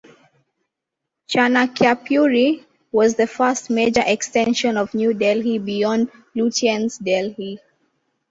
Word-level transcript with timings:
Chanakyapuri 1.29 2.65
was 2.91 3.13
the 3.13 3.27
first 3.27 3.69
major 3.69 4.01
extension 4.03 4.75
of 4.75 4.95
New 4.95 5.13
Delhi 5.13 5.59
beyond 5.59 6.09
Lutyens' 6.35 6.97
Delhi. 6.97 7.59